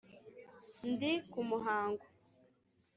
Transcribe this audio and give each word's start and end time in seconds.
Ndi 0.89 1.11
ku 1.31 1.39
muhango. 1.49 2.05